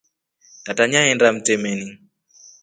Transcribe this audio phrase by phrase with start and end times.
[0.63, 1.87] Tata nyaenda mtemani.